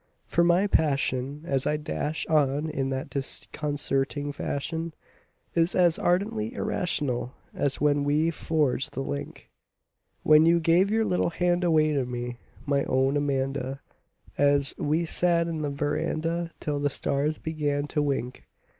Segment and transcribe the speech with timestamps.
[0.25, 4.95] For my passion as I dash on in that disconcerting fashion
[5.53, 9.51] Is as ardently irrational as when we forged the link
[10.23, 13.79] When you gave your little hand away to me, my own Amanda
[14.39, 18.47] An we sat 'n the veranda till the stars began to wink.